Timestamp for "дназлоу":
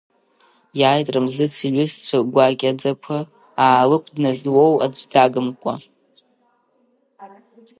4.15-4.73